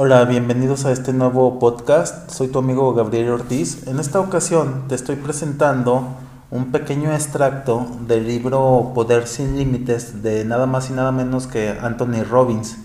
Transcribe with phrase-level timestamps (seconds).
[0.00, 2.30] Hola, bienvenidos a este nuevo podcast.
[2.30, 3.88] Soy tu amigo Gabriel Ortiz.
[3.88, 6.06] En esta ocasión te estoy presentando
[6.52, 11.70] un pequeño extracto del libro Poder sin Límites de nada más y nada menos que
[11.70, 12.76] Anthony Robbins.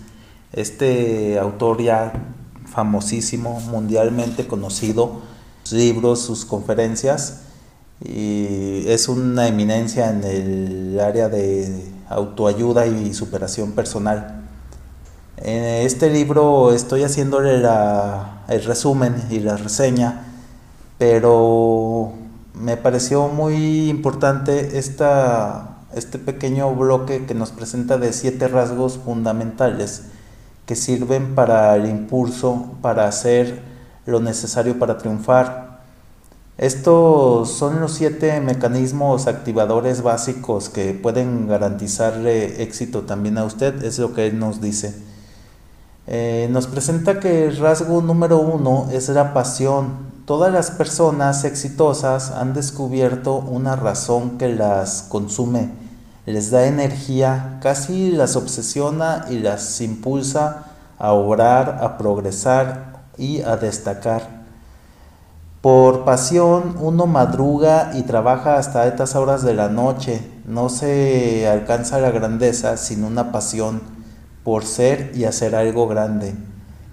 [0.52, 2.12] Este autor ya
[2.66, 5.20] famosísimo, mundialmente conocido,
[5.62, 7.42] sus libros, sus conferencias,
[8.04, 14.43] y es una eminencia en el área de autoayuda y superación personal.
[15.36, 20.26] En este libro estoy haciéndole el resumen y la reseña,
[20.96, 22.12] pero
[22.54, 30.04] me pareció muy importante este pequeño bloque que nos presenta de siete rasgos fundamentales
[30.66, 33.60] que sirven para el impulso, para hacer
[34.06, 35.80] lo necesario para triunfar.
[36.58, 43.98] Estos son los siete mecanismos activadores básicos que pueden garantizarle éxito también a usted, es
[43.98, 44.94] lo que él nos dice.
[46.06, 50.12] Eh, nos presenta que el rasgo número uno es la pasión.
[50.26, 55.70] Todas las personas exitosas han descubierto una razón que las consume,
[56.26, 60.64] les da energía, casi las obsesiona y las impulsa
[60.98, 64.44] a obrar, a progresar y a destacar.
[65.60, 70.22] Por pasión uno madruga y trabaja hasta altas horas de la noche.
[70.46, 73.93] No se alcanza la grandeza sin una pasión
[74.44, 76.34] por ser y hacer algo grande.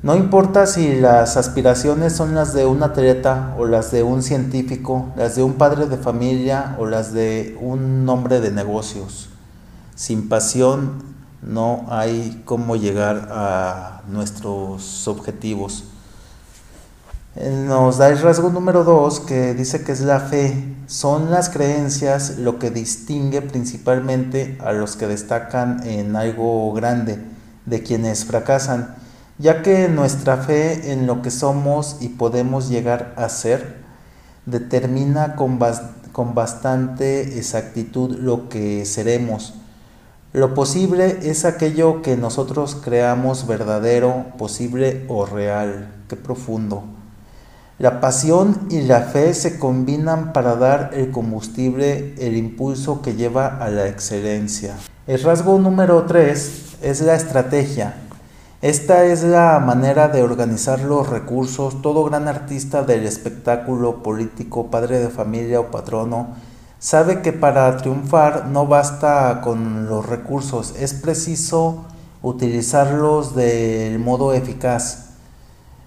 [0.03, 5.09] No importa si las aspiraciones son las de un atleta o las de un científico,
[5.15, 9.29] las de un padre de familia o las de un hombre de negocios.
[9.93, 11.03] Sin pasión
[11.43, 15.83] no hay cómo llegar a nuestros objetivos.
[17.35, 20.75] Nos da el rasgo número dos que dice que es la fe.
[20.87, 27.19] Son las creencias lo que distingue principalmente a los que destacan en algo grande
[27.65, 28.95] de quienes fracasan,
[29.37, 33.81] ya que nuestra fe en lo que somos y podemos llegar a ser
[34.45, 35.59] determina con,
[36.11, 39.55] con bastante exactitud lo que seremos.
[40.33, 45.91] Lo posible es aquello que nosotros creamos verdadero, posible o real.
[46.07, 46.83] Qué profundo.
[47.79, 53.57] La pasión y la fe se combinan para dar el combustible, el impulso que lleva
[53.57, 54.77] a la excelencia.
[55.07, 57.95] El rasgo número 3 es la estrategia.
[58.61, 61.81] Esta es la manera de organizar los recursos.
[61.81, 66.35] Todo gran artista del espectáculo político, padre de familia o patrono,
[66.77, 71.85] sabe que para triunfar no basta con los recursos, es preciso
[72.21, 75.09] utilizarlos del modo eficaz.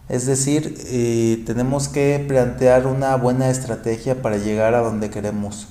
[0.08, 5.68] Es decir, eh, tenemos que plantear una buena estrategia para llegar a donde queremos.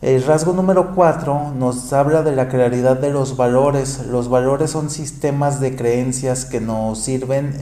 [0.00, 4.06] El rasgo número 4 nos habla de la claridad de los valores.
[4.06, 7.58] Los valores son sistemas de creencias que nos sirven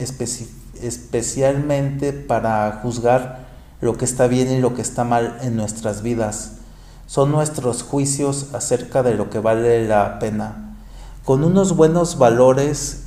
[0.82, 3.46] especialmente para juzgar
[3.80, 6.58] lo que está bien y lo que está mal en nuestras vidas.
[7.06, 10.76] Son nuestros juicios acerca de lo que vale la pena.
[11.24, 13.04] Con unos buenos valores,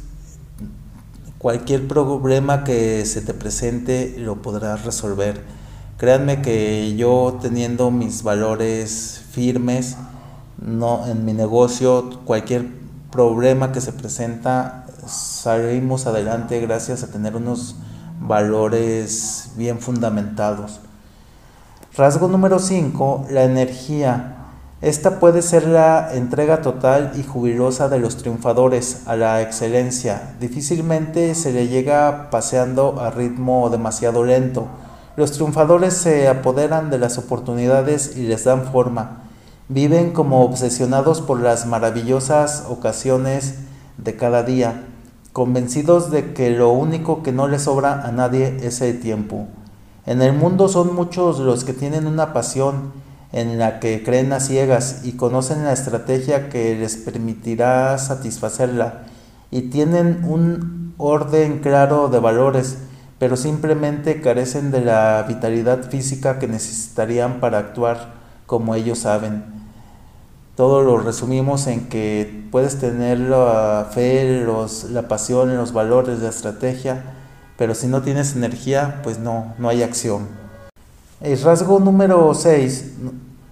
[1.38, 5.59] cualquier problema que se te presente lo podrás resolver.
[6.00, 9.98] Créanme que yo teniendo mis valores firmes
[10.58, 12.68] no en mi negocio, cualquier
[13.12, 17.76] problema que se presenta, salimos adelante gracias a tener unos
[18.22, 20.80] valores bien fundamentados.
[21.98, 24.38] Rasgo número 5, la energía.
[24.80, 30.36] Esta puede ser la entrega total y jubilosa de los triunfadores a la excelencia.
[30.40, 34.70] Difícilmente se le llega paseando a ritmo demasiado lento
[35.16, 39.24] los triunfadores se apoderan de las oportunidades y les dan forma.
[39.68, 43.56] Viven como obsesionados por las maravillosas ocasiones
[43.98, 44.86] de cada día,
[45.34, 49.48] convencidos de que lo único que no les sobra a nadie es el tiempo.
[50.06, 52.94] En el mundo son muchos los que tienen una pasión
[53.32, 59.04] en la que creen a ciegas y conocen la estrategia que les permitirá satisfacerla
[59.52, 62.78] y tienen un orden claro de valores
[63.20, 68.14] pero simplemente carecen de la vitalidad física que necesitarían para actuar
[68.46, 69.44] como ellos saben.
[70.56, 74.46] Todo lo resumimos en que puedes tener la fe,
[74.90, 77.04] la pasión, los valores, la estrategia,
[77.58, 80.28] pero si no tienes energía, pues no, no hay acción.
[81.22, 82.94] El rasgo número 6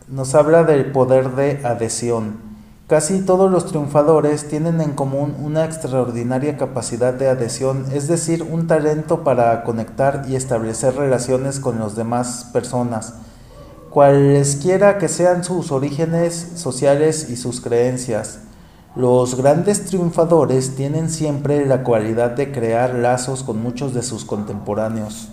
[0.08, 2.47] nos habla del poder de adhesión.
[2.88, 8.66] Casi todos los triunfadores tienen en común una extraordinaria capacidad de adhesión, es decir, un
[8.66, 13.16] talento para conectar y establecer relaciones con las demás personas,
[13.90, 18.40] cualesquiera que sean sus orígenes sociales y sus creencias.
[18.96, 25.28] Los grandes triunfadores tienen siempre la cualidad de crear lazos con muchos de sus contemporáneos.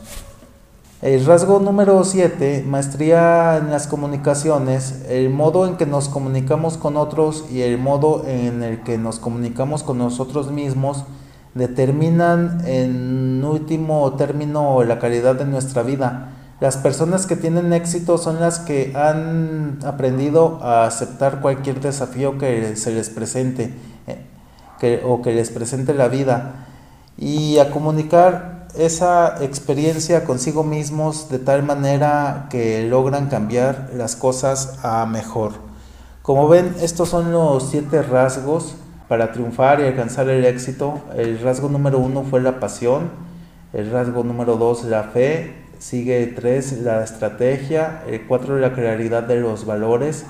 [1.04, 6.96] El rasgo número 7, maestría en las comunicaciones, el modo en que nos comunicamos con
[6.96, 11.04] otros y el modo en el que nos comunicamos con nosotros mismos
[11.52, 16.30] determinan en último término la calidad de nuestra vida.
[16.60, 22.76] Las personas que tienen éxito son las que han aprendido a aceptar cualquier desafío que
[22.76, 23.74] se les presente
[24.06, 26.64] eh, o que les presente la vida
[27.18, 34.78] y a comunicar esa experiencia consigo mismos de tal manera que logran cambiar las cosas
[34.82, 35.52] a mejor.
[36.22, 38.74] Como ven, estos son los siete rasgos
[39.08, 41.00] para triunfar y alcanzar el éxito.
[41.16, 43.10] El rasgo número uno fue la pasión,
[43.72, 49.38] el rasgo número dos la fe, Sigue 3 la estrategia, el 4 la claridad de
[49.38, 50.24] los valores,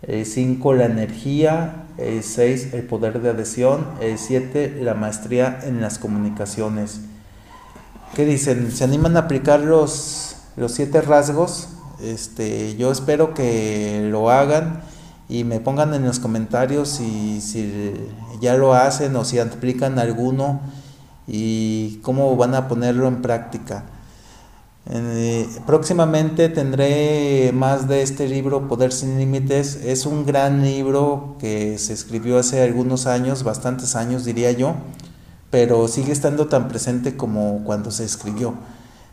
[0.00, 5.82] el 5 la energía, el 6 el poder de adhesión, el 7 la maestría en
[5.82, 7.02] las comunicaciones.
[8.14, 8.70] ¿Qué dicen?
[8.72, 11.68] ¿Se animan a aplicar los, los siete rasgos?
[12.02, 14.82] Este, yo espero que lo hagan
[15.30, 17.40] y me pongan en los comentarios si,
[18.42, 20.60] ya lo hacen o si aplican alguno
[21.26, 23.84] y cómo van a ponerlo en práctica.
[24.90, 29.76] Eh, próximamente tendré más de este libro, Poder sin Límites.
[29.76, 34.74] Es un gran libro que se escribió hace algunos años, bastantes años diría yo,
[35.52, 38.54] pero sigue estando tan presente como cuando se escribió.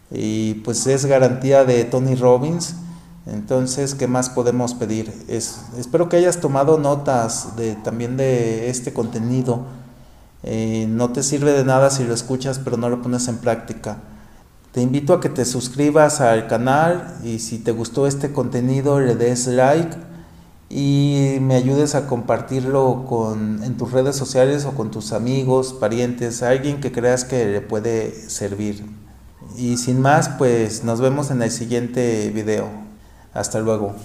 [0.10, 2.76] Y pues es garantía de Tony Robbins.
[3.28, 5.14] Entonces, ¿qué más podemos pedir?
[5.28, 9.66] Es, espero que hayas tomado notas de, también de este contenido.
[10.44, 13.98] Eh, no te sirve de nada si lo escuchas pero no lo pones en práctica.
[14.72, 19.16] Te invito a que te suscribas al canal y si te gustó este contenido le
[19.16, 19.98] des like
[20.70, 26.44] y me ayudes a compartirlo con, en tus redes sociales o con tus amigos, parientes,
[26.44, 28.86] alguien que creas que le puede servir.
[29.58, 32.70] Y sin más, pues nos vemos en el siguiente video.
[33.34, 33.96] Hasta luego.